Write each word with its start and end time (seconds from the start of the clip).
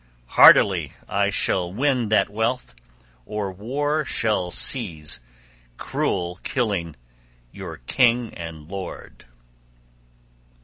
Hardily 0.29 0.93
I 1.07 1.29
shall 1.29 1.71
win 1.71 2.09
that 2.09 2.31
wealth, 2.31 2.73
or 3.23 3.51
war 3.51 4.03
shall 4.03 4.49
seize, 4.49 5.19
cruel 5.77 6.39
killing, 6.41 6.95
your 7.51 7.77
king 7.85 8.33
and 8.33 8.67
lord!" 8.67 9.25